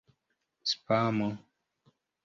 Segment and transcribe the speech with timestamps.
[0.71, 1.29] spamo